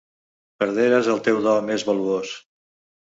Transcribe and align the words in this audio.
Perderes 0.61 1.11
el 1.15 1.21
teu 1.27 1.37
do 1.49 1.53
més 1.67 1.85
valuós. 1.91 2.33